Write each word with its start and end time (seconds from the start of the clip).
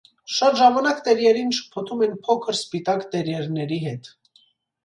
Շատ 0.35 0.55
ժամանակ 0.61 1.01
տերիերին 1.07 1.53
շփոթում 1.57 2.01
են 2.07 2.15
փոքր, 2.29 2.57
սպիտակ 2.63 3.07
տերիերների 3.13 3.79
հետ։ 3.87 4.11